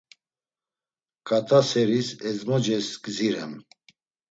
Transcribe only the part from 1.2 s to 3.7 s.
K̆at̆a seris ezmoces gzirem.